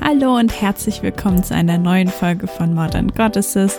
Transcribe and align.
Hallo 0.00 0.36
und 0.36 0.62
herzlich 0.62 1.02
willkommen 1.02 1.42
zu 1.42 1.54
einer 1.54 1.78
neuen 1.78 2.08
Folge 2.08 2.46
von 2.46 2.72
Modern 2.72 3.08
Goddesses, 3.08 3.78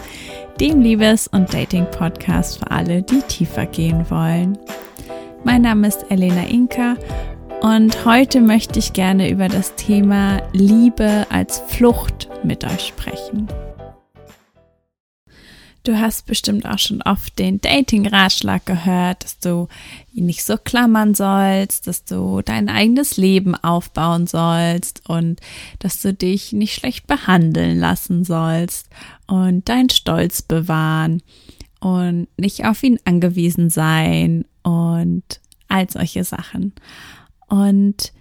dem 0.60 0.82
Liebes- 0.82 1.28
und 1.30 1.54
Dating-Podcast 1.54 2.60
für 2.60 2.70
alle, 2.70 3.02
die 3.02 3.22
tiefer 3.22 3.66
gehen 3.66 4.06
wollen. 4.10 4.58
Mein 5.44 5.62
Name 5.62 5.88
ist 5.88 6.06
Elena 6.12 6.44
Inka 6.48 6.96
und 7.62 8.06
heute 8.06 8.42
möchte 8.42 8.78
ich 8.78 8.94
gerne 8.94 9.30
über 9.30 9.48
das 9.48 9.76
Thema 9.76 10.42
Liebe 10.52 11.26
als 11.30 11.60
Flucht 11.60 12.30
mit 12.44 12.66
euch 12.66 12.88
sprechen. 12.88 13.48
Du 15.88 15.98
hast 15.98 16.26
bestimmt 16.26 16.66
auch 16.66 16.80
schon 16.80 17.02
oft 17.02 17.40
den 17.40 17.62
Dating-Ratschlag 17.62 18.66
gehört, 18.66 19.24
dass 19.24 19.40
du 19.40 19.70
ihn 20.14 20.26
nicht 20.26 20.44
so 20.44 20.58
klammern 20.58 21.16
sollst, 21.16 21.88
dass 21.88 22.04
du 22.04 22.42
dein 22.42 22.68
eigenes 22.68 23.16
Leben 23.16 23.56
aufbauen 23.56 24.28
sollst 24.28 25.10
und 25.10 25.40
dass 25.80 26.02
du 26.02 26.14
dich 26.14 26.52
nicht 26.52 26.74
schlecht 26.74 27.08
behandeln 27.08 27.80
lassen 27.80 28.26
sollst 28.26 28.90
und 29.28 29.70
deinen 29.70 29.90
Stolz 29.90 30.42
bewahren 30.42 31.24
und 31.80 32.28
nicht 32.36 32.66
auf 32.66 32.84
ihn 32.84 33.00
angewiesen 33.06 33.70
sein 33.70 34.44
und 34.64 35.40
all 35.70 35.90
solche 35.90 36.26
Sachen. 36.26 36.74
Und 37.48 38.12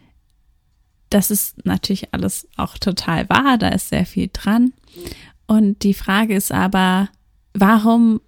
das 1.11 1.33
ist 1.33 1.67
natürlich 1.67 2.15
alles 2.15 2.47
auch 2.57 2.79
total 2.79 3.29
wahr, 3.29 3.59
da 3.59 3.71
ist 3.71 3.89
sehr 3.89 4.07
viel 4.07 4.31
dran. 4.33 4.73
Und 5.49 5.83
die 5.83 5.95
Frage 5.95 6.37
ist 6.37 6.53
aber, 6.53 7.09
warum 7.57 8.21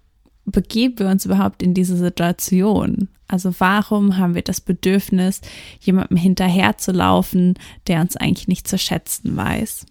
begeben 0.45 0.99
wir 0.99 1.07
uns 1.07 1.25
überhaupt 1.25 1.61
in 1.61 1.73
diese 1.73 1.95
Situation? 1.97 3.09
Also 3.27 3.53
warum 3.59 4.17
haben 4.17 4.35
wir 4.35 4.41
das 4.41 4.59
Bedürfnis, 4.59 5.41
jemandem 5.79 6.17
hinterherzulaufen, 6.17 7.55
der 7.87 8.01
uns 8.01 8.17
eigentlich 8.17 8.47
nicht 8.47 8.67
zu 8.67 8.77
schätzen 8.77 9.37
weiß? 9.37 9.85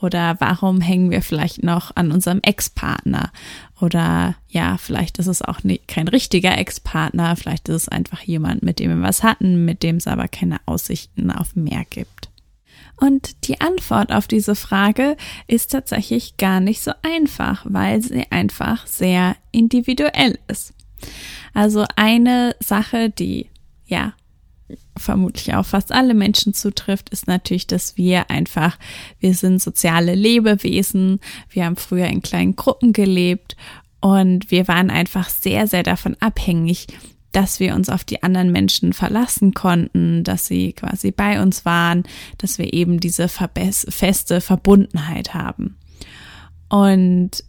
Oder 0.00 0.36
warum 0.38 0.80
hängen 0.80 1.10
wir 1.10 1.22
vielleicht 1.22 1.64
noch 1.64 1.96
an 1.96 2.12
unserem 2.12 2.40
Ex-Partner? 2.42 3.32
Oder 3.80 4.36
ja, 4.48 4.76
vielleicht 4.76 5.18
ist 5.18 5.26
es 5.26 5.42
auch 5.42 5.64
nicht, 5.64 5.88
kein 5.88 6.06
richtiger 6.06 6.56
Ex-Partner, 6.56 7.34
vielleicht 7.36 7.68
ist 7.68 7.82
es 7.82 7.88
einfach 7.88 8.22
jemand, 8.22 8.62
mit 8.62 8.78
dem 8.78 8.90
wir 8.90 9.02
was 9.02 9.22
hatten, 9.22 9.64
mit 9.64 9.82
dem 9.82 9.96
es 9.96 10.06
aber 10.06 10.28
keine 10.28 10.58
Aussichten 10.66 11.30
auf 11.30 11.56
mehr 11.56 11.84
gibt. 11.88 12.28
Und 13.00 13.46
die 13.46 13.60
Antwort 13.60 14.12
auf 14.12 14.26
diese 14.26 14.54
Frage 14.54 15.16
ist 15.46 15.70
tatsächlich 15.70 16.36
gar 16.36 16.60
nicht 16.60 16.80
so 16.82 16.92
einfach, 17.02 17.64
weil 17.68 18.02
sie 18.02 18.24
einfach 18.30 18.86
sehr 18.86 19.36
individuell 19.52 20.38
ist. 20.48 20.74
Also 21.54 21.84
eine 21.96 22.56
Sache, 22.60 23.10
die 23.10 23.48
ja 23.86 24.14
vermutlich 24.96 25.54
auch 25.54 25.64
fast 25.64 25.92
alle 25.92 26.14
Menschen 26.14 26.54
zutrifft, 26.54 27.10
ist 27.10 27.26
natürlich, 27.26 27.66
dass 27.66 27.96
wir 27.96 28.30
einfach, 28.30 28.78
wir 29.18 29.34
sind 29.34 29.62
soziale 29.62 30.14
Lebewesen, 30.14 31.20
wir 31.48 31.64
haben 31.64 31.76
früher 31.76 32.06
in 32.06 32.20
kleinen 32.20 32.56
Gruppen 32.56 32.92
gelebt 32.92 33.56
und 34.00 34.50
wir 34.50 34.68
waren 34.68 34.90
einfach 34.90 35.28
sehr, 35.28 35.66
sehr 35.66 35.82
davon 35.82 36.16
abhängig, 36.20 36.86
dass 37.32 37.60
wir 37.60 37.74
uns 37.74 37.88
auf 37.88 38.04
die 38.04 38.22
anderen 38.22 38.52
Menschen 38.52 38.92
verlassen 38.92 39.52
konnten, 39.54 40.24
dass 40.24 40.46
sie 40.46 40.72
quasi 40.72 41.10
bei 41.10 41.42
uns 41.42 41.64
waren, 41.64 42.04
dass 42.38 42.58
wir 42.58 42.72
eben 42.72 43.00
diese 43.00 43.28
feste 43.28 44.40
Verbundenheit 44.40 45.34
haben. 45.34 45.76
Und 46.68 47.44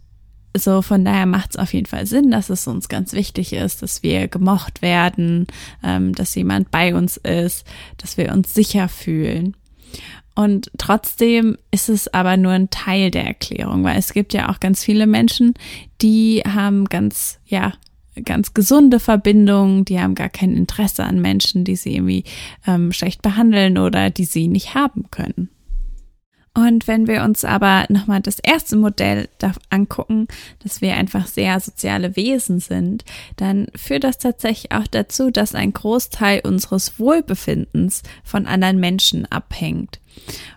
so 0.56 0.82
von 0.82 1.04
daher 1.04 1.26
macht 1.26 1.50
es 1.50 1.56
auf 1.56 1.72
jeden 1.72 1.86
Fall 1.86 2.06
Sinn, 2.06 2.30
dass 2.30 2.50
es 2.50 2.66
uns 2.66 2.88
ganz 2.88 3.12
wichtig 3.12 3.52
ist, 3.52 3.82
dass 3.82 4.02
wir 4.02 4.28
gemocht 4.28 4.82
werden, 4.82 5.46
ähm, 5.82 6.14
dass 6.14 6.34
jemand 6.34 6.70
bei 6.70 6.94
uns 6.94 7.16
ist, 7.18 7.64
dass 7.98 8.16
wir 8.16 8.32
uns 8.32 8.52
sicher 8.52 8.88
fühlen. 8.88 9.56
Und 10.34 10.70
trotzdem 10.78 11.56
ist 11.70 11.88
es 11.88 12.12
aber 12.12 12.36
nur 12.36 12.52
ein 12.52 12.70
Teil 12.70 13.10
der 13.10 13.26
Erklärung, 13.26 13.84
weil 13.84 13.98
es 13.98 14.12
gibt 14.12 14.32
ja 14.32 14.48
auch 14.48 14.60
ganz 14.60 14.82
viele 14.82 15.06
Menschen, 15.06 15.54
die 16.00 16.42
haben 16.46 16.86
ganz, 16.86 17.38
ja, 17.46 17.74
ganz 18.22 18.54
gesunde 18.54 19.00
Verbindungen, 19.00 19.84
die 19.84 20.00
haben 20.00 20.14
gar 20.14 20.28
kein 20.28 20.56
Interesse 20.56 21.04
an 21.04 21.20
Menschen, 21.20 21.64
die 21.64 21.76
sie 21.76 21.94
irgendwie 21.94 22.24
ähm, 22.66 22.92
schlecht 22.92 23.22
behandeln 23.22 23.78
oder 23.78 24.10
die 24.10 24.24
sie 24.24 24.48
nicht 24.48 24.74
haben 24.74 25.04
können. 25.10 25.50
Und 26.52 26.88
wenn 26.88 27.06
wir 27.06 27.22
uns 27.22 27.44
aber 27.44 27.86
nochmal 27.90 28.20
das 28.20 28.40
erste 28.40 28.76
Modell 28.76 29.28
angucken, 29.70 30.26
dass 30.64 30.80
wir 30.80 30.94
einfach 30.94 31.28
sehr 31.28 31.60
soziale 31.60 32.16
Wesen 32.16 32.58
sind, 32.58 33.04
dann 33.36 33.68
führt 33.76 34.02
das 34.02 34.18
tatsächlich 34.18 34.72
auch 34.72 34.88
dazu, 34.88 35.30
dass 35.30 35.54
ein 35.54 35.72
Großteil 35.72 36.40
unseres 36.40 36.98
Wohlbefindens 36.98 38.02
von 38.24 38.46
anderen 38.46 38.80
Menschen 38.80 39.30
abhängt. 39.30 40.00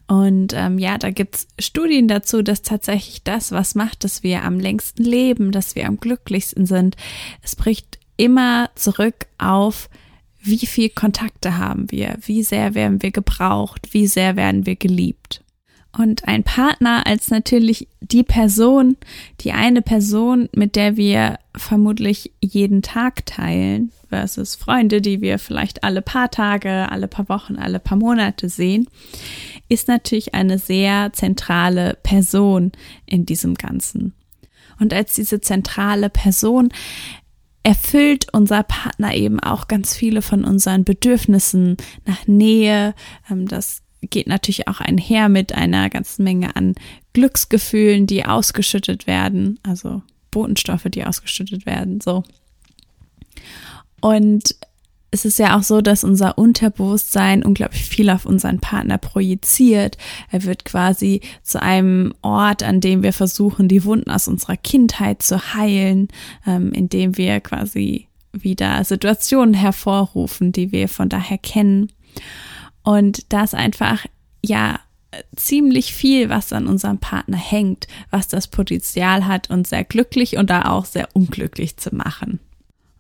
Und 0.07 0.53
ähm, 0.53 0.79
ja, 0.79 0.97
da 0.97 1.11
gibt's 1.11 1.47
Studien 1.59 2.07
dazu, 2.07 2.41
dass 2.41 2.63
tatsächlich 2.63 3.23
das, 3.23 3.51
was 3.51 3.75
macht, 3.75 4.03
dass 4.03 4.23
wir 4.23 4.43
am 4.43 4.59
längsten 4.59 5.03
leben, 5.03 5.51
dass 5.51 5.75
wir 5.75 5.87
am 5.87 5.99
glücklichsten 5.99 6.65
sind, 6.65 6.97
es 7.43 7.55
bricht 7.55 7.99
immer 8.17 8.71
zurück 8.73 9.27
auf, 9.37 9.89
wie 10.41 10.65
viel 10.65 10.89
Kontakte 10.89 11.57
haben 11.57 11.89
wir, 11.91 12.17
wie 12.21 12.43
sehr 12.43 12.73
werden 12.73 13.01
wir 13.01 13.11
gebraucht, 13.11 13.89
wie 13.93 14.07
sehr 14.07 14.35
werden 14.35 14.65
wir 14.65 14.75
geliebt. 14.75 15.42
Und 15.95 16.27
ein 16.27 16.43
Partner 16.43 17.05
als 17.05 17.29
natürlich 17.29 17.87
die 18.01 18.23
Person, 18.23 18.97
die 19.41 19.51
eine 19.51 19.83
Person, 19.83 20.49
mit 20.55 20.75
der 20.75 20.97
wir 20.97 21.37
vermutlich 21.55 22.31
jeden 22.41 22.81
Tag 22.81 23.27
teilen, 23.27 23.91
versus 24.09 24.55
Freunde, 24.55 25.01
die 25.01 25.21
wir 25.21 25.37
vielleicht 25.37 25.83
alle 25.83 26.01
paar 26.01 26.31
Tage, 26.31 26.91
alle 26.91 27.07
paar 27.07 27.29
Wochen, 27.29 27.57
alle 27.57 27.79
paar 27.79 27.97
Monate 27.97 28.49
sehen, 28.49 28.87
ist 29.69 29.87
natürlich 29.87 30.33
eine 30.33 30.57
sehr 30.57 31.13
zentrale 31.13 31.97
Person 32.01 32.71
in 33.05 33.25
diesem 33.25 33.53
Ganzen. 33.53 34.13
Und 34.79 34.93
als 34.93 35.13
diese 35.13 35.41
zentrale 35.41 36.09
Person 36.09 36.69
erfüllt 37.63 38.27
unser 38.33 38.63
Partner 38.63 39.15
eben 39.15 39.39
auch 39.39 39.67
ganz 39.67 39.95
viele 39.95 40.21
von 40.21 40.43
unseren 40.43 40.83
Bedürfnissen 40.83 41.77
nach 42.05 42.27
Nähe, 42.27 42.93
ähm, 43.31 43.47
das 43.47 43.82
geht 44.09 44.27
natürlich 44.27 44.67
auch 44.67 44.79
einher 44.79 45.29
mit 45.29 45.53
einer 45.53 45.89
ganzen 45.89 46.23
Menge 46.23 46.55
an 46.55 46.75
Glücksgefühlen, 47.13 48.07
die 48.07 48.25
ausgeschüttet 48.25 49.07
werden, 49.07 49.59
also 49.63 50.01
Botenstoffe, 50.31 50.85
die 50.85 51.05
ausgeschüttet 51.05 51.65
werden, 51.65 52.01
so. 52.01 52.23
Und 54.01 54.55
es 55.13 55.25
ist 55.25 55.37
ja 55.37 55.55
auch 55.55 55.61
so, 55.61 55.81
dass 55.81 56.03
unser 56.03 56.39
Unterbewusstsein 56.39 57.43
unglaublich 57.43 57.83
viel 57.83 58.09
auf 58.09 58.25
unseren 58.25 58.59
Partner 58.59 58.97
projiziert. 58.97 59.97
Er 60.31 60.43
wird 60.43 60.65
quasi 60.65 61.21
zu 61.43 61.61
einem 61.61 62.15
Ort, 62.23 62.63
an 62.63 62.81
dem 62.81 63.03
wir 63.03 63.13
versuchen, 63.13 63.67
die 63.67 63.85
Wunden 63.85 64.09
aus 64.09 64.27
unserer 64.27 64.57
Kindheit 64.57 65.21
zu 65.21 65.53
heilen, 65.53 66.07
ähm, 66.47 66.71
indem 66.73 67.15
wir 67.15 67.39
quasi 67.41 68.07
wieder 68.31 68.83
Situationen 68.83 69.53
hervorrufen, 69.53 70.51
die 70.51 70.71
wir 70.71 70.89
von 70.89 71.09
daher 71.09 71.37
kennen. 71.37 71.91
Und 72.83 73.31
das 73.31 73.53
einfach, 73.53 74.05
ja, 74.43 74.79
ziemlich 75.35 75.93
viel, 75.93 76.29
was 76.29 76.53
an 76.53 76.67
unserem 76.67 76.97
Partner 76.97 77.37
hängt, 77.37 77.87
was 78.09 78.27
das 78.27 78.47
Potenzial 78.47 79.25
hat, 79.25 79.49
uns 79.49 79.69
sehr 79.69 79.83
glücklich 79.83 80.37
und 80.37 80.49
da 80.49 80.65
auch 80.65 80.85
sehr 80.85 81.09
unglücklich 81.13 81.77
zu 81.77 81.95
machen. 81.95 82.39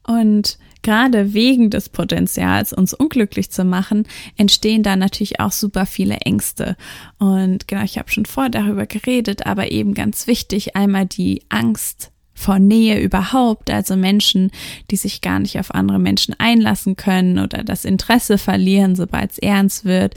Und 0.05 0.57
gerade 0.81 1.33
wegen 1.33 1.69
des 1.69 1.89
Potenzials, 1.89 2.73
uns 2.73 2.93
unglücklich 2.93 3.51
zu 3.51 3.63
machen, 3.63 4.05
entstehen 4.37 4.83
da 4.83 4.95
natürlich 4.95 5.39
auch 5.39 5.51
super 5.51 5.85
viele 5.85 6.17
Ängste. 6.17 6.75
Und 7.19 7.67
genau, 7.67 7.83
ich 7.83 7.97
habe 7.97 8.11
schon 8.11 8.25
vor 8.25 8.49
darüber 8.49 8.85
geredet, 8.85 9.45
aber 9.45 9.71
eben 9.71 9.93
ganz 9.93 10.27
wichtig, 10.27 10.75
einmal 10.75 11.05
die 11.05 11.43
Angst 11.49 12.12
vor 12.33 12.59
Nähe 12.59 12.99
überhaupt, 13.01 13.69
also 13.69 13.95
Menschen, 13.95 14.51
die 14.91 14.95
sich 14.95 15.21
gar 15.21 15.39
nicht 15.39 15.59
auf 15.59 15.73
andere 15.73 15.99
Menschen 15.99 16.35
einlassen 16.37 16.95
können 16.95 17.39
oder 17.39 17.63
das 17.63 17.85
Interesse 17.85 18.37
verlieren, 18.37 18.95
sobald 18.95 19.31
es 19.31 19.37
ernst 19.37 19.85
wird. 19.85 20.15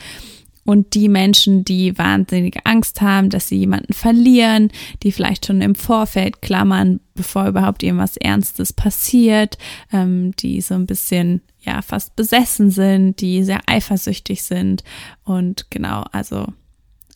Und 0.65 0.95
die 0.95 1.09
Menschen, 1.09 1.63
die 1.63 1.97
wahnsinnige 1.97 2.67
Angst 2.67 3.01
haben, 3.01 3.31
dass 3.31 3.47
sie 3.47 3.57
jemanden 3.57 3.93
verlieren, 3.93 4.73
die 5.05 5.13
vielleicht 5.13 5.47
schon 5.47 5.61
im 5.61 5.77
Vorfeld 5.77 6.43
klammern, 6.43 6.99
bevor 7.15 7.47
überhaupt 7.47 7.85
irgendwas 7.85 8.17
Ernstes 8.17 8.73
passiert, 8.73 9.59
ähm, 9.93 10.35
die 10.37 10.61
so 10.61 10.75
ein 10.75 10.87
bisschen 10.87 11.41
ja 11.61 11.83
fast 11.83 12.17
besessen 12.17 12.73
sind, 12.73 13.21
die 13.21 13.45
sehr 13.45 13.61
eifersüchtig 13.67 14.43
sind 14.43 14.83
und 15.25 15.71
genau, 15.71 16.05
also 16.11 16.47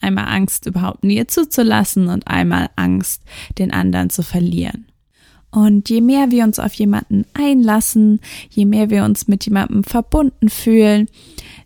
einmal 0.01 0.27
Angst 0.29 0.67
überhaupt 0.67 1.05
Nähe 1.05 1.27
zuzulassen 1.27 2.09
und 2.09 2.27
einmal 2.27 2.71
Angst, 2.77 3.23
den 3.59 3.73
anderen 3.73 4.11
zu 4.11 4.23
verlieren. 4.23 4.90
Und 5.51 5.89
je 5.91 6.01
mehr 6.01 6.31
wir 6.31 6.45
uns 6.45 6.59
auf 6.59 6.73
jemanden 6.75 7.25
einlassen, 7.35 8.21
je 8.51 8.65
mehr 8.65 8.91
wir 8.91 9.05
uns 9.05 9.27
mit 9.27 9.45
jemandem 9.45 9.83
verbunden 9.83 10.49
fühlen, 10.49 11.09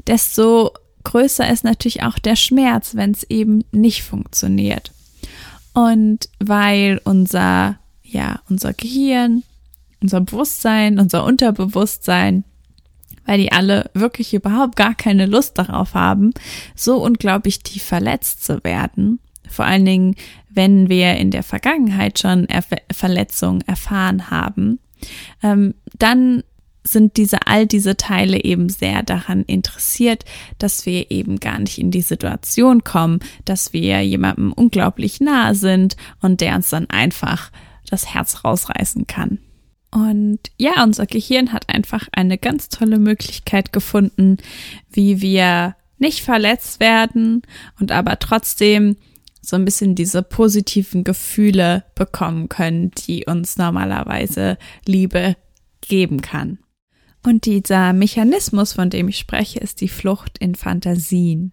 desto 0.07 0.73
größer 1.05 1.51
ist 1.51 1.65
natürlich 1.65 2.03
auch 2.03 2.19
der 2.19 2.37
Schmerz, 2.37 2.95
wenn 2.95 3.11
es 3.11 3.25
eben 3.25 3.65
nicht 3.73 4.03
funktioniert. 4.03 4.93
Und 5.75 6.29
weil 6.39 7.01
unser, 7.05 7.79
ja, 8.03 8.41
unser 8.49 8.73
Gehirn, 8.73 9.43
unser 10.01 10.21
Bewusstsein, 10.21 10.99
unser 10.99 11.25
Unterbewusstsein 11.25 12.45
weil 13.27 13.39
die 13.39 13.53
alle 13.53 13.91
wirklich 13.95 14.35
überhaupt 14.35 14.77
gar 14.77 14.95
keine 14.95 15.27
Lust 15.27 15.59
darauf 15.59 15.95
haben, 15.95 16.33
so 16.75 17.03
unglaublich 17.03 17.61
tief 17.61 17.83
verletzt 17.83 18.45
zu 18.45 18.63
werden. 18.65 19.19
Vor 19.55 19.65
allen 19.65 19.85
Dingen, 19.85 20.17
wenn 20.51 20.89
wir 20.89 21.15
in 21.17 21.31
der 21.31 21.45
Vergangenheit 21.45 22.19
schon 22.19 22.47
Erf 22.47 22.67
Verletzungen 22.93 23.63
erfahren 23.67 24.31
haben, 24.31 24.81
ähm, 25.43 25.75
dann 25.99 26.43
sind 26.83 27.17
diese 27.17 27.47
all 27.47 27.67
diese 27.67 27.97
Teile 27.97 28.43
eben 28.45 28.69
sehr 28.69 29.03
daran 29.03 29.45
interessiert, 29.45 30.25
dass 30.59 30.85
wir 30.87 31.11
eben 31.11 31.41
gar 31.41 31.59
nicht 31.59 31.79
in 31.79 31.91
die 31.91 32.03
Situation 32.03 32.85
kommen, 32.85 33.21
dass 33.45 33.73
wir 33.73 34.03
jemandem 34.03 34.53
unglaublich 34.53 35.21
nahe 35.21 35.55
sind 35.55 35.97
und 36.21 36.41
der 36.41 36.57
uns 36.57 36.69
dann 36.71 36.91
einfach 36.91 37.51
das 37.89 38.13
Herz 38.13 38.45
rausreißen 38.45 39.07
kann. 39.07 39.39
Und 39.91 40.41
ja, 40.59 40.83
unser 40.83 41.07
Gehirn 41.07 41.53
hat 41.53 41.73
einfach 41.73 42.09
eine 42.13 42.37
ganz 42.37 42.69
tolle 42.69 42.99
Möglichkeit 42.99 43.73
gefunden, 43.73 44.39
wie 44.91 45.21
wir 45.23 45.77
nicht 45.99 46.23
verletzt 46.23 46.81
werden 46.81 47.43
und 47.81 47.93
aber 47.93 48.19
trotzdem 48.19 48.97
so 49.45 49.57
ein 49.57 49.65
bisschen 49.65 49.95
diese 49.95 50.23
positiven 50.23 51.05
Gefühle 51.05 51.85
bekommen 51.95 52.49
können, 52.49 52.91
die 52.93 53.27
uns 53.27 53.57
normalerweise 53.57 54.59
Liebe 54.87 55.37
geben 55.81 56.23
kann. 56.23 56.59
Und 57.23 57.47
dieser 57.47 57.93
Mechanismus, 57.93 58.73
von 58.73 58.91
dem 58.91 59.09
ich 59.09 59.19
spreche, 59.19 59.59
ist 59.59 59.81
die 59.81 59.89
Flucht 59.89 60.39
in 60.39 60.55
Fantasien. 60.55 61.53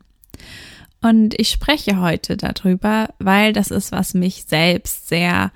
Und 1.01 1.39
ich 1.39 1.49
spreche 1.49 1.99
heute 1.99 2.37
darüber, 2.37 3.09
weil 3.19 3.53
das 3.53 3.71
ist, 3.71 3.91
was 3.91 4.13
mich 4.13 4.45
selbst 4.47 5.07
sehr 5.07 5.51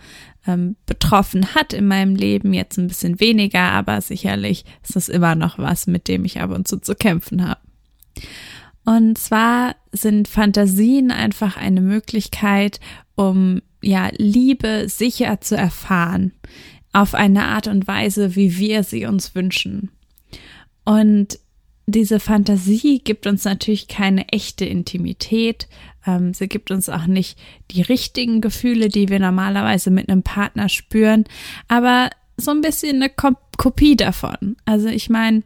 ähm, 0.47 0.75
betroffen 0.85 1.53
hat 1.53 1.73
in 1.73 1.87
meinem 1.87 2.15
Leben, 2.15 2.53
jetzt 2.53 2.77
ein 2.77 2.87
bisschen 2.87 3.19
weniger, 3.19 3.71
aber 3.71 4.01
sicherlich 4.01 4.65
ist 4.83 4.95
es 4.95 5.09
immer 5.09 5.35
noch 5.35 5.59
was, 5.59 5.85
mit 5.85 6.07
dem 6.07 6.25
ich 6.25 6.41
ab 6.41 6.51
und 6.51 6.67
zu 6.67 6.79
zu 6.79 6.95
kämpfen 6.95 7.47
habe. 7.47 7.61
Und 8.85 9.17
zwar 9.17 9.75
sind 9.91 10.27
Fantasien 10.27 11.11
einfach 11.11 11.57
eine 11.57 11.81
Möglichkeit, 11.81 12.79
um 13.15 13.61
ja 13.81 14.09
Liebe 14.17 14.87
sicher 14.87 15.41
zu 15.41 15.57
erfahren, 15.57 16.33
auf 16.93 17.13
eine 17.13 17.45
Art 17.45 17.67
und 17.67 17.87
Weise, 17.87 18.35
wie 18.35 18.57
wir 18.57 18.83
sie 18.83 19.05
uns 19.05 19.35
wünschen. 19.35 19.91
Und 20.85 21.39
diese 21.87 22.19
Fantasie 22.19 22.99
gibt 23.03 23.27
uns 23.27 23.43
natürlich 23.43 23.87
keine 23.87 24.27
echte 24.29 24.65
Intimität. 24.65 25.67
Ähm, 26.05 26.33
sie 26.33 26.47
gibt 26.47 26.71
uns 26.71 26.89
auch 26.89 27.05
nicht 27.05 27.37
die 27.71 27.81
richtigen 27.81 28.41
Gefühle, 28.41 28.89
die 28.89 29.09
wir 29.09 29.19
normalerweise 29.19 29.91
mit 29.91 30.09
einem 30.09 30.23
Partner 30.23 30.69
spüren, 30.69 31.25
aber 31.67 32.09
so 32.37 32.51
ein 32.51 32.61
bisschen 32.61 33.01
eine 33.01 33.09
Kopie 33.57 33.95
davon. 33.95 34.57
Also 34.65 34.87
ich 34.87 35.09
meine, 35.09 35.43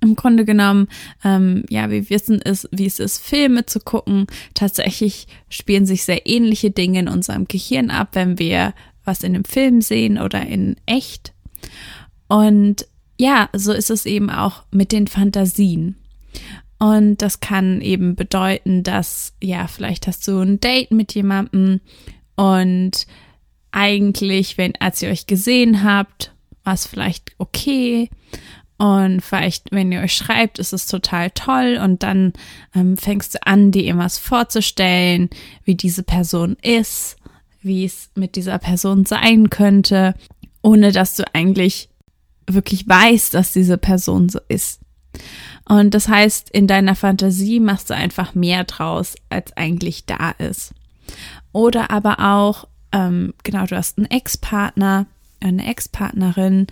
im 0.00 0.16
Grunde 0.16 0.44
genommen, 0.44 0.88
ähm, 1.24 1.64
ja, 1.68 1.90
wir 1.90 2.08
wissen 2.10 2.40
es, 2.42 2.68
wie 2.72 2.86
es 2.86 2.98
ist, 2.98 3.18
Filme 3.18 3.66
zu 3.66 3.80
gucken. 3.80 4.26
Tatsächlich 4.54 5.26
spielen 5.48 5.86
sich 5.86 6.04
sehr 6.04 6.26
ähnliche 6.26 6.70
Dinge 6.70 7.00
in 7.00 7.08
unserem 7.08 7.46
Gehirn 7.46 7.90
ab, 7.90 8.10
wenn 8.12 8.38
wir 8.38 8.74
was 9.04 9.22
in 9.22 9.34
einem 9.34 9.44
Film 9.44 9.80
sehen 9.80 10.18
oder 10.18 10.46
in 10.46 10.76
echt. 10.86 11.32
Und 12.28 12.86
ja, 13.18 13.48
so 13.52 13.72
ist 13.72 13.90
es 13.90 14.06
eben 14.06 14.30
auch 14.30 14.64
mit 14.70 14.92
den 14.92 15.06
Fantasien. 15.06 15.96
Und 16.78 17.22
das 17.22 17.40
kann 17.40 17.80
eben 17.80 18.16
bedeuten, 18.16 18.82
dass, 18.82 19.34
ja, 19.40 19.68
vielleicht 19.68 20.06
hast 20.08 20.26
du 20.26 20.40
ein 20.40 20.58
Date 20.58 20.90
mit 20.90 21.14
jemandem 21.14 21.80
und 22.34 23.06
eigentlich, 23.70 24.58
wenn, 24.58 24.74
als 24.80 25.02
ihr 25.02 25.10
euch 25.10 25.26
gesehen 25.26 25.84
habt, 25.84 26.32
war 26.64 26.74
es 26.74 26.86
vielleicht 26.86 27.32
okay. 27.38 28.10
Und 28.82 29.20
vielleicht, 29.20 29.70
wenn 29.70 29.92
ihr 29.92 30.00
euch 30.00 30.12
schreibt, 30.12 30.58
ist 30.58 30.72
es 30.72 30.86
total 30.86 31.30
toll. 31.30 31.78
Und 31.80 32.02
dann 32.02 32.32
ähm, 32.74 32.96
fängst 32.96 33.36
du 33.36 33.46
an, 33.46 33.70
dir 33.70 33.84
irgendwas 33.84 34.18
vorzustellen, 34.18 35.30
wie 35.62 35.76
diese 35.76 36.02
Person 36.02 36.56
ist, 36.62 37.14
wie 37.60 37.84
es 37.84 38.10
mit 38.16 38.34
dieser 38.34 38.58
Person 38.58 39.06
sein 39.06 39.50
könnte, 39.50 40.16
ohne 40.62 40.90
dass 40.90 41.14
du 41.14 41.22
eigentlich 41.32 41.90
wirklich 42.50 42.88
weißt, 42.88 43.34
dass 43.34 43.52
diese 43.52 43.78
Person 43.78 44.28
so 44.28 44.40
ist. 44.48 44.80
Und 45.64 45.94
das 45.94 46.08
heißt, 46.08 46.50
in 46.50 46.66
deiner 46.66 46.96
Fantasie 46.96 47.60
machst 47.60 47.88
du 47.90 47.94
einfach 47.94 48.34
mehr 48.34 48.64
draus, 48.64 49.14
als 49.28 49.56
eigentlich 49.56 50.06
da 50.06 50.30
ist. 50.30 50.74
Oder 51.52 51.92
aber 51.92 52.18
auch, 52.18 52.66
ähm, 52.90 53.32
genau, 53.44 53.64
du 53.64 53.76
hast 53.76 53.98
einen 53.98 54.10
Ex-Partner, 54.10 55.06
eine 55.40 55.70
Ex-Partnerin 55.70 56.66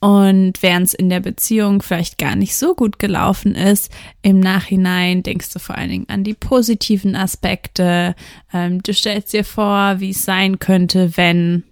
und 0.00 0.62
während 0.62 0.86
es 0.86 0.94
in 0.94 1.10
der 1.10 1.20
Beziehung 1.20 1.82
vielleicht 1.82 2.16
gar 2.16 2.34
nicht 2.34 2.56
so 2.56 2.74
gut 2.74 2.98
gelaufen 2.98 3.54
ist, 3.54 3.92
im 4.22 4.40
Nachhinein 4.40 5.22
denkst 5.22 5.52
du 5.52 5.58
vor 5.58 5.76
allen 5.76 5.90
Dingen 5.90 6.08
an 6.08 6.24
die 6.24 6.32
positiven 6.32 7.14
Aspekte. 7.14 8.14
Ähm, 8.50 8.82
du 8.82 8.94
stellst 8.94 9.34
dir 9.34 9.44
vor, 9.44 10.00
wie 10.00 10.10
es 10.10 10.24
sein 10.24 10.58
könnte, 10.58 11.18
wenn 11.18 11.64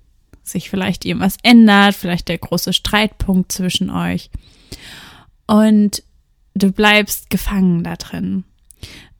sich 0.42 0.68
vielleicht 0.68 1.06
irgendwas 1.06 1.38
ändert, 1.42 1.94
vielleicht 1.94 2.28
der 2.28 2.38
große 2.38 2.74
Streitpunkt 2.74 3.50
zwischen 3.50 3.88
euch. 3.88 4.30
Und 5.46 6.02
du 6.54 6.70
bleibst 6.70 7.30
gefangen 7.30 7.82
da 7.82 7.96
drin. 7.96 8.44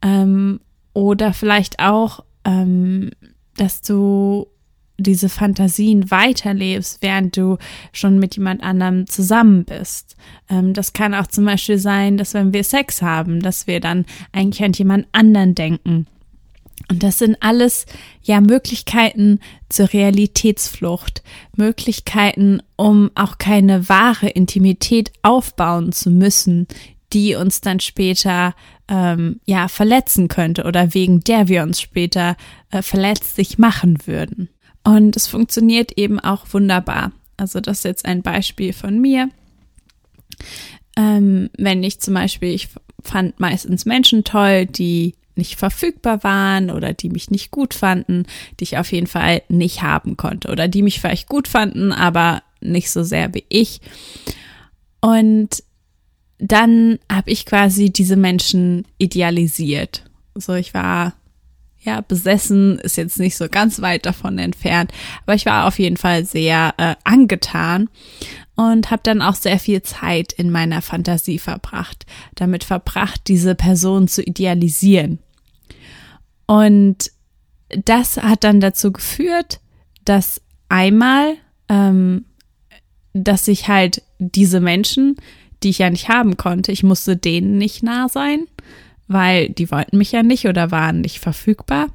Ähm, 0.03 0.59
oder 0.93 1.33
vielleicht 1.33 1.79
auch, 1.79 2.23
ähm, 2.45 3.09
dass 3.57 3.81
du 3.81 4.47
diese 4.99 5.29
Fantasien 5.29 6.11
weiterlebst, 6.11 7.01
während 7.01 7.35
du 7.37 7.57
schon 7.91 8.19
mit 8.19 8.35
jemand 8.35 8.63
anderem 8.63 9.07
zusammen 9.07 9.65
bist. 9.65 10.15
Ähm, 10.49 10.73
das 10.73 10.93
kann 10.93 11.13
auch 11.13 11.27
zum 11.27 11.45
Beispiel 11.45 11.79
sein, 11.79 12.17
dass 12.17 12.33
wenn 12.33 12.53
wir 12.53 12.63
Sex 12.63 13.01
haben, 13.01 13.41
dass 13.41 13.67
wir 13.67 13.79
dann 13.79 14.05
eigentlich 14.31 14.63
an 14.63 14.73
jemand 14.73 15.07
anderen 15.11 15.55
denken 15.55 16.07
und 16.89 17.03
das 17.03 17.19
sind 17.19 17.37
alles 17.39 17.85
ja 18.23 18.41
Möglichkeiten 18.41 19.39
zur 19.69 19.91
Realitätsflucht, 19.93 21.23
Möglichkeiten, 21.55 22.61
um 22.75 23.11
auch 23.15 23.37
keine 23.37 23.89
wahre 23.89 24.29
Intimität 24.29 25.11
aufbauen 25.21 25.91
zu 25.91 26.09
müssen, 26.09 26.67
die 27.13 27.35
uns 27.35 27.61
dann 27.61 27.79
später 27.79 28.55
ähm, 28.87 29.39
ja 29.45 29.67
verletzen 29.67 30.27
könnte 30.27 30.63
oder 30.63 30.93
wegen 30.93 31.19
der 31.21 31.47
wir 31.47 31.63
uns 31.63 31.81
später 31.81 32.35
äh, 32.71 32.81
verletzlich 32.81 33.57
machen 33.57 33.99
würden. 34.05 34.49
Und 34.83 35.15
es 35.15 35.27
funktioniert 35.27 35.97
eben 35.97 36.19
auch 36.19 36.45
wunderbar. 36.51 37.11
Also 37.37 37.59
das 37.59 37.79
ist 37.79 37.85
jetzt 37.85 38.05
ein 38.05 38.21
Beispiel 38.21 38.73
von 38.73 38.99
mir. 38.99 39.29
Ähm, 40.97 41.49
wenn 41.57 41.83
ich 41.83 41.99
zum 41.99 42.13
Beispiel, 42.13 42.53
ich 42.53 42.69
fand 43.03 43.39
meistens 43.39 43.85
Menschen 43.85 44.23
toll, 44.23 44.65
die 44.65 45.15
nicht 45.35 45.57
verfügbar 45.57 46.23
waren 46.23 46.69
oder 46.69 46.93
die 46.93 47.09
mich 47.09 47.31
nicht 47.31 47.49
gut 47.49 47.73
fanden, 47.73 48.25
die 48.59 48.65
ich 48.65 48.77
auf 48.77 48.91
jeden 48.91 49.07
Fall 49.07 49.41
nicht 49.47 49.81
haben 49.81 50.17
konnte 50.17 50.49
oder 50.49 50.67
die 50.67 50.81
mich 50.81 50.99
vielleicht 50.99 51.29
gut 51.29 51.47
fanden, 51.47 51.91
aber 51.91 52.43
nicht 52.61 52.91
so 52.91 53.03
sehr 53.03 53.33
wie 53.33 53.45
ich. 53.47 53.79
Und 55.01 55.63
dann 56.37 56.99
habe 57.11 57.31
ich 57.31 57.45
quasi 57.45 57.89
diese 57.89 58.15
Menschen 58.15 58.85
idealisiert. 58.97 60.03
So, 60.35 60.53
ich 60.53 60.73
war 60.73 61.13
ja 61.81 62.01
besessen, 62.01 62.79
ist 62.79 62.97
jetzt 62.97 63.19
nicht 63.19 63.37
so 63.37 63.47
ganz 63.49 63.81
weit 63.81 64.05
davon 64.05 64.37
entfernt, 64.37 64.91
aber 65.25 65.35
ich 65.35 65.45
war 65.45 65.67
auf 65.67 65.79
jeden 65.79 65.97
Fall 65.97 66.25
sehr 66.25 66.73
äh, 66.77 66.95
angetan 67.03 67.89
und 68.55 68.91
habe 68.91 69.01
dann 69.03 69.21
auch 69.21 69.35
sehr 69.35 69.59
viel 69.59 69.81
Zeit 69.81 70.33
in 70.33 70.51
meiner 70.51 70.81
Fantasie 70.81 71.39
verbracht, 71.39 72.05
damit 72.35 72.63
verbracht, 72.63 73.21
diese 73.27 73.55
Person 73.55 74.07
zu 74.07 74.21
idealisieren. 74.21 75.19
Und 76.45 77.11
das 77.69 78.17
hat 78.17 78.43
dann 78.43 78.59
dazu 78.59 78.91
geführt, 78.91 79.61
dass 80.03 80.41
einmal, 80.67 81.35
ähm, 81.69 82.25
dass 83.13 83.47
ich 83.47 83.67
halt 83.67 84.01
diese 84.17 84.59
Menschen, 84.59 85.15
die 85.63 85.69
ich 85.69 85.79
ja 85.79 85.89
nicht 85.89 86.09
haben 86.09 86.35
konnte, 86.35 86.71
ich 86.71 86.83
musste 86.83 87.15
denen 87.15 87.57
nicht 87.57 87.83
nah 87.83 88.09
sein, 88.09 88.47
weil 89.09 89.49
die 89.49 89.69
wollten 89.71 89.97
mich 89.97 90.13
ja 90.13 90.23
nicht 90.23 90.45
oder 90.45 90.71
waren 90.71 91.01
nicht 91.01 91.19
verfügbar. 91.19 91.87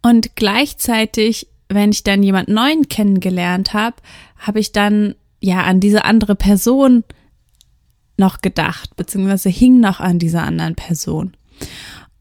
Und 0.00 0.36
gleichzeitig, 0.36 1.48
wenn 1.68 1.90
ich 1.90 2.04
dann 2.04 2.22
jemand 2.22 2.48
Neuen 2.48 2.88
kennengelernt 2.88 3.74
habe, 3.74 3.96
habe 4.38 4.60
ich 4.60 4.72
dann 4.72 5.16
ja 5.40 5.64
an 5.64 5.80
diese 5.80 6.04
andere 6.04 6.36
Person 6.36 7.04
noch 8.16 8.40
gedacht, 8.40 8.96
beziehungsweise 8.96 9.48
hing 9.48 9.80
noch 9.80 10.00
an 10.00 10.18
dieser 10.18 10.44
anderen 10.44 10.76
Person. 10.76 11.36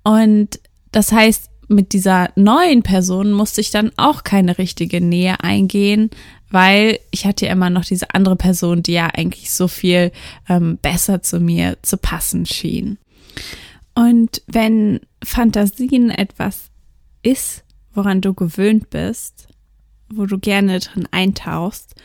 Und 0.03 0.59
das 0.91 1.11
heißt, 1.11 1.49
mit 1.67 1.93
dieser 1.93 2.29
neuen 2.35 2.83
Person 2.83 3.31
musste 3.31 3.61
ich 3.61 3.69
dann 3.69 3.91
auch 3.95 4.23
keine 4.23 4.57
richtige 4.57 5.01
Nähe 5.01 5.39
eingehen, 5.41 6.09
weil 6.49 6.99
ich 7.11 7.25
hatte 7.25 7.45
ja 7.45 7.51
immer 7.51 7.69
noch 7.69 7.85
diese 7.85 8.13
andere 8.13 8.35
Person, 8.35 8.81
die 8.81 8.93
ja 8.93 9.07
eigentlich 9.07 9.51
so 9.51 9.67
viel 9.67 10.11
ähm, 10.49 10.77
besser 10.81 11.21
zu 11.21 11.39
mir 11.39 11.77
zu 11.81 11.97
passen 11.97 12.45
schien. 12.45 12.97
Und 13.93 14.41
wenn 14.47 14.99
Fantasien 15.23 16.09
etwas 16.09 16.69
ist, 17.21 17.63
woran 17.93 18.21
du 18.21 18.33
gewöhnt 18.33 18.89
bist, 18.89 19.47
wo 20.09 20.25
du 20.25 20.37
gerne 20.37 20.79
drin 20.79 21.07
eintauchst, 21.11 21.95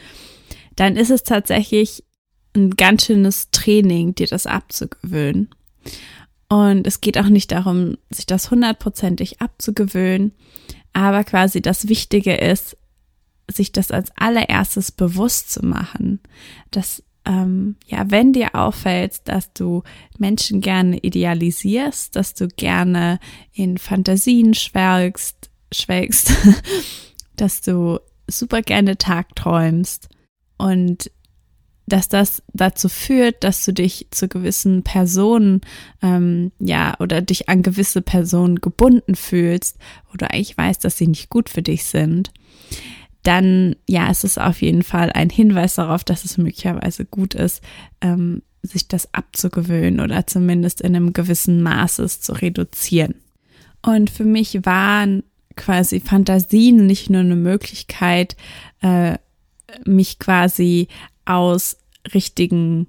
dann 0.76 0.96
ist 0.96 1.10
es 1.10 1.24
tatsächlich 1.24 2.04
ein 2.54 2.70
ganz 2.70 3.06
schönes 3.06 3.50
Training, 3.50 4.14
dir 4.14 4.26
das 4.26 4.46
abzugewöhnen. 4.46 5.50
Und 6.48 6.86
es 6.86 7.00
geht 7.00 7.18
auch 7.18 7.28
nicht 7.28 7.52
darum, 7.52 7.96
sich 8.10 8.26
das 8.26 8.50
hundertprozentig 8.50 9.40
abzugewöhnen, 9.40 10.32
aber 10.92 11.22
quasi 11.22 11.60
das 11.62 11.88
Wichtige 11.88 12.34
ist, 12.34 12.76
sich 13.48 13.72
das 13.72 13.90
als 13.90 14.10
allererstes 14.16 14.92
bewusst 14.92 15.50
zu 15.50 15.64
machen, 15.64 16.20
dass 16.70 17.02
ähm, 17.26 17.76
ja, 17.86 18.10
wenn 18.10 18.32
dir 18.32 18.54
auffällt, 18.54 19.20
dass 19.28 19.52
du 19.52 19.82
Menschen 20.18 20.60
gerne 20.60 20.98
idealisierst, 20.98 22.16
dass 22.16 22.34
du 22.34 22.48
gerne 22.48 23.18
in 23.52 23.78
Fantasien 23.78 24.54
schwelgst, 24.54 25.50
schwelgst, 25.72 26.32
dass 27.36 27.60
du 27.60 27.98
super 28.26 28.62
gerne 28.62 28.96
tagträumst 28.96 30.08
und 30.56 31.10
dass 31.86 32.08
das 32.08 32.42
dazu 32.52 32.88
führt, 32.88 33.42
dass 33.42 33.64
du 33.64 33.72
dich 33.72 34.06
zu 34.10 34.28
gewissen 34.28 34.84
Personen, 34.84 35.60
ähm, 36.02 36.52
ja, 36.60 36.94
oder 37.00 37.20
dich 37.20 37.48
an 37.48 37.62
gewisse 37.62 38.00
Personen 38.00 38.60
gebunden 38.60 39.16
fühlst, 39.16 39.76
du 40.20 40.30
eigentlich 40.30 40.56
weißt, 40.56 40.84
dass 40.84 40.96
sie 40.96 41.08
nicht 41.08 41.30
gut 41.30 41.48
für 41.48 41.62
dich 41.62 41.84
sind, 41.84 42.30
dann 43.22 43.76
ja, 43.86 44.10
es 44.10 44.24
ist 44.24 44.38
auf 44.38 44.62
jeden 44.62 44.82
Fall 44.82 45.10
ein 45.12 45.30
Hinweis 45.30 45.74
darauf, 45.74 46.04
dass 46.04 46.24
es 46.24 46.38
möglicherweise 46.38 47.04
gut 47.04 47.34
ist, 47.34 47.62
ähm, 48.00 48.42
sich 48.62 48.88
das 48.88 49.12
abzugewöhnen 49.14 50.00
oder 50.00 50.26
zumindest 50.26 50.80
in 50.80 50.94
einem 50.94 51.12
gewissen 51.12 51.62
Maßes 51.62 52.20
zu 52.20 52.32
reduzieren. 52.32 53.14
Und 53.82 54.10
für 54.10 54.24
mich 54.24 54.64
waren 54.66 55.22
quasi 55.56 56.00
Fantasien 56.00 56.86
nicht 56.86 57.10
nur 57.10 57.20
eine 57.20 57.36
Möglichkeit, 57.36 58.36
äh, 58.82 59.16
mich 59.84 60.18
quasi 60.18 60.88
aus 61.24 61.78
richtigen 62.14 62.88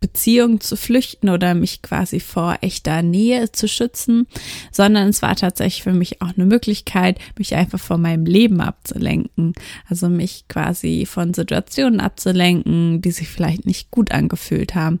Beziehung 0.00 0.60
zu 0.60 0.76
flüchten 0.76 1.28
oder 1.28 1.54
mich 1.54 1.82
quasi 1.82 2.20
vor 2.20 2.56
echter 2.62 3.02
Nähe 3.02 3.52
zu 3.52 3.68
schützen, 3.68 4.26
sondern 4.72 5.08
es 5.08 5.20
war 5.20 5.36
tatsächlich 5.36 5.82
für 5.82 5.92
mich 5.92 6.22
auch 6.22 6.32
eine 6.34 6.46
Möglichkeit, 6.46 7.18
mich 7.38 7.54
einfach 7.54 7.78
von 7.78 8.00
meinem 8.00 8.24
Leben 8.24 8.62
abzulenken. 8.62 9.52
Also 9.88 10.08
mich 10.08 10.46
quasi 10.48 11.06
von 11.06 11.34
Situationen 11.34 12.00
abzulenken, 12.00 13.02
die 13.02 13.10
sich 13.10 13.28
vielleicht 13.28 13.66
nicht 13.66 13.90
gut 13.90 14.10
angefühlt 14.10 14.74
haben. 14.74 15.00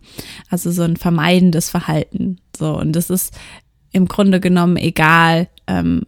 Also 0.50 0.70
so 0.70 0.82
ein 0.82 0.98
vermeidendes 0.98 1.70
Verhalten. 1.70 2.38
So, 2.56 2.78
und 2.78 2.92
das 2.92 3.08
ist 3.08 3.32
im 3.92 4.06
Grunde 4.06 4.38
genommen 4.38 4.76
egal, 4.76 5.48
ähm, 5.66 6.02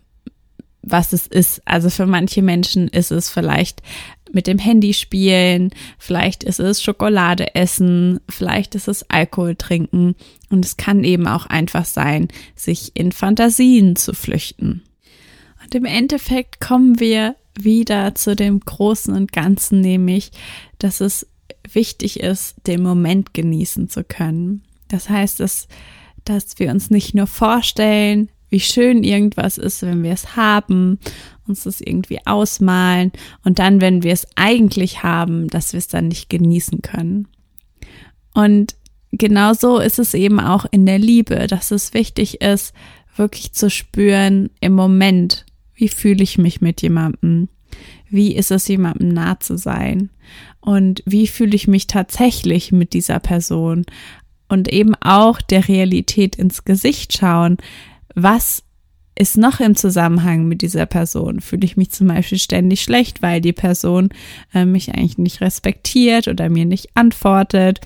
was 0.82 1.12
es 1.12 1.26
ist. 1.26 1.62
Also 1.64 1.90
für 1.90 2.06
manche 2.06 2.42
Menschen 2.42 2.88
ist 2.88 3.10
es 3.10 3.30
vielleicht 3.30 3.82
mit 4.32 4.46
dem 4.46 4.58
Handy 4.58 4.94
spielen, 4.94 5.70
vielleicht 5.98 6.42
ist 6.42 6.58
es 6.58 6.82
Schokolade 6.82 7.54
essen, 7.54 8.20
vielleicht 8.28 8.74
ist 8.74 8.88
es 8.88 9.08
Alkohol 9.10 9.56
trinken 9.56 10.14
und 10.48 10.64
es 10.64 10.76
kann 10.76 11.04
eben 11.04 11.26
auch 11.26 11.46
einfach 11.46 11.84
sein, 11.84 12.28
sich 12.56 12.92
in 12.94 13.12
Fantasien 13.12 13.94
zu 13.94 14.14
flüchten. 14.14 14.82
Und 15.62 15.74
im 15.74 15.84
Endeffekt 15.84 16.60
kommen 16.60 16.98
wir 16.98 17.36
wieder 17.58 18.14
zu 18.14 18.34
dem 18.34 18.60
Großen 18.60 19.14
und 19.14 19.32
Ganzen, 19.32 19.80
nämlich, 19.80 20.32
dass 20.78 21.00
es 21.00 21.26
wichtig 21.70 22.20
ist, 22.20 22.56
den 22.66 22.82
Moment 22.82 23.34
genießen 23.34 23.88
zu 23.88 24.02
können. 24.02 24.62
Das 24.88 25.08
heißt, 25.08 25.40
dass, 25.40 25.68
dass 26.24 26.58
wir 26.58 26.70
uns 26.70 26.90
nicht 26.90 27.14
nur 27.14 27.26
vorstellen, 27.26 28.30
wie 28.52 28.60
schön 28.60 29.02
irgendwas 29.02 29.56
ist, 29.56 29.80
wenn 29.80 30.02
wir 30.02 30.12
es 30.12 30.36
haben, 30.36 30.98
uns 31.48 31.64
das 31.64 31.80
irgendwie 31.80 32.18
ausmalen 32.26 33.10
und 33.44 33.58
dann, 33.58 33.80
wenn 33.80 34.02
wir 34.02 34.12
es 34.12 34.26
eigentlich 34.36 35.02
haben, 35.02 35.48
dass 35.48 35.72
wir 35.72 35.78
es 35.78 35.88
dann 35.88 36.08
nicht 36.08 36.28
genießen 36.28 36.82
können. 36.82 37.28
Und 38.34 38.76
genauso 39.10 39.78
ist 39.78 39.98
es 39.98 40.12
eben 40.12 40.38
auch 40.38 40.66
in 40.70 40.84
der 40.84 40.98
Liebe, 40.98 41.46
dass 41.46 41.70
es 41.70 41.94
wichtig 41.94 42.42
ist, 42.42 42.74
wirklich 43.16 43.52
zu 43.52 43.70
spüren 43.70 44.50
im 44.60 44.74
Moment, 44.74 45.46
wie 45.74 45.88
fühle 45.88 46.22
ich 46.22 46.36
mich 46.36 46.60
mit 46.60 46.82
jemandem? 46.82 47.48
Wie 48.10 48.34
ist 48.34 48.50
es, 48.50 48.68
jemandem 48.68 49.08
nah 49.08 49.40
zu 49.40 49.56
sein? 49.56 50.10
Und 50.60 51.02
wie 51.06 51.26
fühle 51.26 51.56
ich 51.56 51.68
mich 51.68 51.86
tatsächlich 51.86 52.70
mit 52.70 52.92
dieser 52.92 53.18
Person? 53.18 53.86
Und 54.48 54.70
eben 54.70 54.94
auch 54.96 55.40
der 55.40 55.68
Realität 55.68 56.36
ins 56.36 56.64
Gesicht 56.64 57.16
schauen 57.16 57.56
was 58.14 58.62
ist 59.14 59.36
noch 59.36 59.60
im 59.60 59.76
Zusammenhang 59.76 60.46
mit 60.46 60.62
dieser 60.62 60.86
Person? 60.86 61.40
Fühle 61.40 61.64
ich 61.64 61.76
mich 61.76 61.90
zum 61.90 62.08
Beispiel 62.08 62.38
ständig 62.38 62.82
schlecht, 62.82 63.22
weil 63.22 63.40
die 63.40 63.52
Person 63.52 64.10
äh, 64.54 64.64
mich 64.64 64.90
eigentlich 64.90 65.18
nicht 65.18 65.40
respektiert 65.40 66.28
oder 66.28 66.48
mir 66.48 66.64
nicht 66.64 66.88
antwortet 66.94 67.80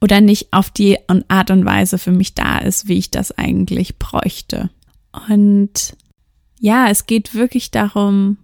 oder 0.00 0.20
nicht 0.20 0.52
auf 0.52 0.70
die 0.70 0.98
Art 1.28 1.50
und 1.50 1.64
Weise 1.64 1.98
für 1.98 2.12
mich 2.12 2.34
da 2.34 2.58
ist, 2.58 2.88
wie 2.88 2.98
ich 2.98 3.10
das 3.10 3.36
eigentlich 3.36 3.98
bräuchte. 3.98 4.70
Und 5.28 5.94
ja, 6.58 6.88
es 6.88 7.06
geht 7.06 7.34
wirklich 7.34 7.70
darum, 7.70 8.38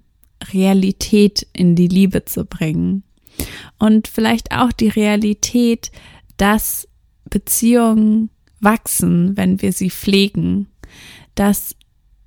Realität 0.52 1.46
in 1.54 1.76
die 1.76 1.88
Liebe 1.88 2.24
zu 2.24 2.44
bringen. 2.44 3.04
Und 3.78 4.08
vielleicht 4.08 4.52
auch 4.52 4.72
die 4.72 4.88
Realität, 4.88 5.90
dass 6.36 6.88
Beziehungen 7.28 8.30
wachsen, 8.60 9.36
wenn 9.36 9.60
wir 9.62 9.72
sie 9.72 9.90
pflegen 9.90 10.68
dass 11.36 11.76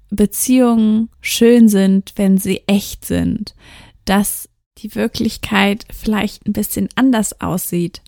Beziehungen 0.09 1.09
schön 1.21 1.67
sind, 1.67 2.13
wenn 2.15 2.37
sie 2.37 2.63
echt 2.67 3.05
sind, 3.05 3.53
dass 4.05 4.49
die 4.77 4.95
Wirklichkeit 4.95 5.85
vielleicht 5.91 6.47
ein 6.47 6.53
bisschen 6.53 6.89
anders 6.95 7.41
aussieht 7.41 8.01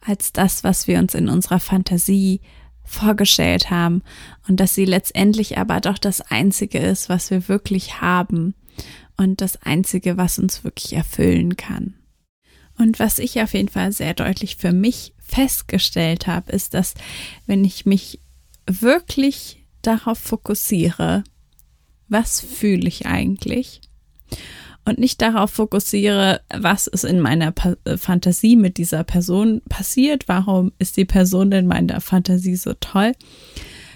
als 0.00 0.32
das, 0.32 0.64
was 0.64 0.86
wir 0.88 0.98
uns 0.98 1.14
in 1.14 1.28
unserer 1.28 1.60
Fantasie 1.60 2.40
vorgestellt 2.84 3.70
haben. 3.70 4.02
Und 4.48 4.60
dass 4.60 4.74
sie 4.74 4.84
letztendlich 4.84 5.58
aber 5.58 5.80
doch 5.80 5.98
das 5.98 6.20
Einzige 6.20 6.78
ist, 6.78 7.08
was 7.08 7.30
wir 7.30 7.48
wirklich 7.48 8.00
haben. 8.00 8.54
Und 9.16 9.40
das 9.40 9.62
Einzige, 9.62 10.16
was 10.16 10.38
uns 10.38 10.64
wirklich 10.64 10.92
erfüllen 10.94 11.56
kann. 11.56 11.94
Und 12.76 12.98
was 12.98 13.18
ich 13.18 13.40
auf 13.40 13.54
jeden 13.54 13.68
Fall 13.68 13.92
sehr 13.92 14.14
deutlich 14.14 14.56
für 14.56 14.72
mich 14.72 15.14
festgestellt 15.18 16.26
habe, 16.26 16.52
ist, 16.52 16.74
dass 16.74 16.94
wenn 17.46 17.64
ich 17.64 17.86
mich 17.86 18.20
wirklich 18.66 19.63
darauf 19.86 20.18
fokussiere, 20.18 21.24
was 22.08 22.40
fühle 22.40 22.88
ich 22.88 23.06
eigentlich? 23.06 23.80
Und 24.84 24.98
nicht 24.98 25.22
darauf 25.22 25.50
fokussiere, 25.50 26.42
was 26.54 26.86
ist 26.86 27.04
in 27.04 27.20
meiner 27.20 27.52
pa 27.52 27.76
äh, 27.84 27.96
Fantasie 27.96 28.54
mit 28.54 28.76
dieser 28.76 29.02
Person 29.02 29.62
passiert, 29.68 30.28
warum 30.28 30.72
ist 30.78 30.96
die 30.98 31.06
Person 31.06 31.52
in 31.52 31.66
meiner 31.66 32.00
Fantasie 32.02 32.56
so 32.56 32.74
toll, 32.74 33.12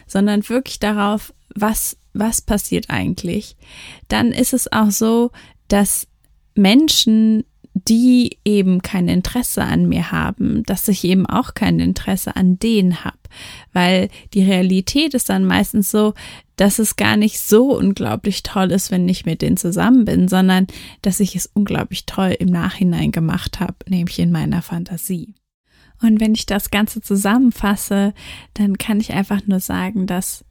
sondern 0.07 0.49
wirklich 0.49 0.79
darauf, 0.79 1.35
was, 1.55 1.99
was 2.15 2.41
passiert 2.41 2.89
eigentlich. 2.89 3.57
Dann 4.09 4.33
ist 4.33 4.55
es 4.55 4.73
auch 4.73 4.91
so, 4.91 5.31
dass 5.69 6.07
Menschen 6.55 7.45
die 7.87 8.39
eben 8.45 8.83
kein 8.83 9.09
Interesse 9.09 9.63
an 9.63 9.89
mir 9.89 10.11
haben, 10.11 10.63
dass 10.65 10.89
ich 10.89 11.05
eben 11.05 11.27
auch 11.27 11.55
kein 11.55 11.81
Interesse 11.81 12.37
an 12.37 12.59
denen 12.59 13.05
habe. 13.05 13.19
Weil 13.73 14.09
die 14.35 14.43
Realität 14.43 15.15
ist 15.15 15.29
dann 15.29 15.45
meistens 15.45 15.91
so, 15.91 16.15
dass 16.57 16.79
es 16.79 16.97
gar 16.97 17.17
nicht 17.17 17.39
so 17.39 17.77
unglaublich 17.77 18.43
toll 18.43 18.73
ist, 18.73 18.91
wenn 18.91 19.09
ich 19.09 19.27
mit 19.27 19.43
denen 19.43 19.57
zusammen 19.57 20.05
bin, 20.05 20.29
sondern 20.29 20.67
dass 21.03 21.21
ich 21.21 21.37
es 21.37 21.47
unglaublich 21.47 22.07
toll 22.07 22.35
im 22.39 22.49
Nachhinein 22.49 23.13
gemacht 23.13 23.61
habe, 23.61 23.77
nämlich 23.89 24.19
in 24.19 24.33
meiner 24.33 24.63
Fantasie. 24.63 25.35
Und 26.01 26.21
wenn 26.21 26.35
ich 26.35 26.47
das 26.47 26.71
Ganze 26.71 27.01
zusammenfasse, 27.01 28.15
dann 28.55 28.79
kann 28.79 29.01
ich 29.01 29.13
einfach 29.13 29.41
nur 29.47 29.61
sagen, 29.61 30.07
dass 30.07 30.45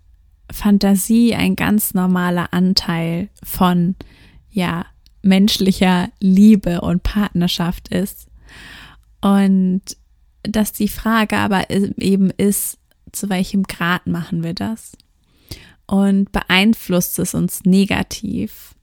Fantasie 0.51 1.35
ein 1.35 1.55
ganz 1.55 1.93
normaler 1.93 2.53
Anteil 2.53 3.29
von, 3.43 3.95
ja, 4.49 4.85
menschlicher 5.27 6.09
Liebe 6.19 6.81
und 6.81 7.03
Partnerschaft 7.03 7.89
ist. 7.89 8.27
Und 9.21 9.81
dass 10.43 10.71
die 10.71 10.87
Frage 10.87 11.37
aber 11.37 11.69
eben 11.69 12.31
ist, 12.31 12.79
zu 13.11 13.29
welchem 13.29 13.63
Grad 13.63 14.07
machen 14.07 14.43
wir 14.43 14.53
das? 14.53 14.93
Und 15.85 16.31
beeinflusst 16.31 17.19
es 17.19 17.33
uns 17.33 17.63
negativ, 17.63 18.75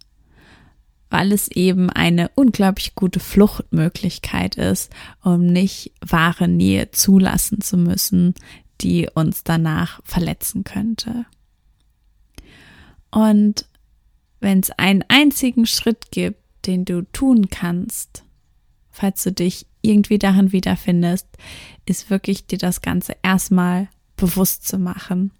weil 1.10 1.32
es 1.32 1.48
eben 1.48 1.90
eine 1.90 2.30
unglaublich 2.34 2.94
gute 2.94 3.20
Fluchtmöglichkeit 3.20 4.56
ist, 4.56 4.92
um 5.22 5.46
nicht 5.46 5.92
wahre 6.00 6.48
Nähe 6.48 6.90
zulassen 6.90 7.60
zu 7.60 7.76
müssen, 7.76 8.34
die 8.80 9.08
uns 9.12 9.44
danach 9.44 10.00
verletzen 10.04 10.64
könnte. 10.64 11.26
Und 13.10 13.66
wenn 14.44 14.60
es 14.60 14.70
einen 14.72 15.02
einzigen 15.08 15.64
Schritt 15.64 16.10
gibt, 16.10 16.38
den 16.66 16.84
du 16.84 17.02
tun 17.12 17.48
kannst, 17.48 18.24
falls 18.90 19.22
du 19.22 19.32
dich 19.32 19.66
irgendwie 19.80 20.18
darin 20.18 20.52
wiederfindest, 20.52 21.26
ist 21.86 22.10
wirklich 22.10 22.46
dir 22.46 22.58
das 22.58 22.82
Ganze 22.82 23.16
erstmal 23.22 23.88
bewusst 24.16 24.68
zu 24.68 24.78
machen 24.78 25.30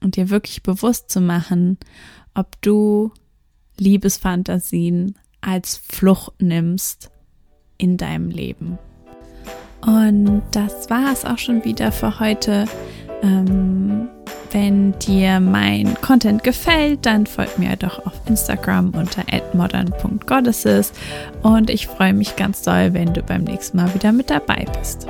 und 0.00 0.14
dir 0.14 0.30
wirklich 0.30 0.62
bewusst 0.62 1.10
zu 1.10 1.20
machen, 1.20 1.76
ob 2.34 2.60
du 2.62 3.10
Liebesfantasien 3.78 5.18
als 5.40 5.76
Flucht 5.76 6.40
nimmst 6.40 7.10
in 7.78 7.96
deinem 7.96 8.30
Leben. 8.30 8.78
Und 9.80 10.42
das 10.52 10.88
war 10.88 11.12
es 11.12 11.24
auch 11.24 11.38
schon 11.38 11.64
wieder 11.64 11.90
für 11.90 12.20
heute. 12.20 12.66
Ähm, 13.22 14.08
wenn 14.52 14.98
dir 14.98 15.40
mein 15.40 15.94
Content 16.00 16.44
gefällt, 16.44 17.06
dann 17.06 17.26
folg 17.26 17.58
mir 17.58 17.76
doch 17.76 18.04
auf 18.06 18.12
Instagram 18.26 18.90
unter 18.90 19.24
modern.goddesses 19.54 20.92
und 21.42 21.70
ich 21.70 21.86
freue 21.86 22.14
mich 22.14 22.36
ganz 22.36 22.62
doll, 22.62 22.92
wenn 22.92 23.14
du 23.14 23.22
beim 23.22 23.44
nächsten 23.44 23.78
Mal 23.78 23.92
wieder 23.94 24.12
mit 24.12 24.30
dabei 24.30 24.66
bist. 24.78 25.06